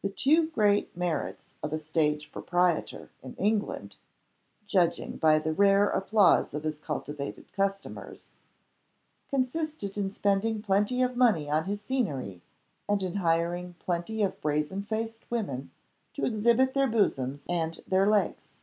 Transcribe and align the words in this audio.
The 0.00 0.08
two 0.08 0.46
great 0.48 0.96
merits 0.96 1.48
of 1.62 1.74
a 1.74 1.78
stage 1.78 2.32
proprietor, 2.32 3.10
in 3.22 3.34
England 3.36 3.96
(judging 4.64 5.18
by 5.18 5.38
the 5.38 5.52
rare 5.52 5.86
applause 5.90 6.54
of 6.54 6.62
his 6.62 6.78
cultivated 6.78 7.52
customers), 7.52 8.32
consisted 9.28 9.98
in 9.98 10.10
spending 10.10 10.62
plenty 10.62 11.02
of 11.02 11.14
money 11.14 11.50
on 11.50 11.66
his 11.66 11.82
scenery, 11.82 12.40
and 12.88 13.02
in 13.02 13.16
hiring 13.16 13.74
plenty 13.74 14.22
of 14.22 14.40
brazen 14.40 14.82
faced 14.82 15.30
women 15.30 15.72
to 16.14 16.24
exhibit 16.24 16.72
their 16.72 16.88
bosoms 16.88 17.44
and 17.50 17.80
their 17.86 18.06
legs. 18.06 18.54